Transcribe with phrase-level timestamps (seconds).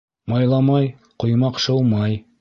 [0.33, 0.89] Майламай,
[1.25, 2.21] ҡоймаҡ шыумай.